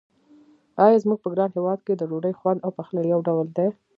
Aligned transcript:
آیا 0.85 0.97
زموږ 1.03 1.19
په 1.21 1.29
ګران 1.33 1.49
هېواد 1.55 1.79
کې 1.85 1.93
د 1.95 2.01
ډوډۍ 2.09 2.33
خوند 2.39 2.63
او 2.65 2.71
پخلی 2.77 3.03
یو 3.13 3.19
ډول 3.27 3.47
دی. 3.57 3.67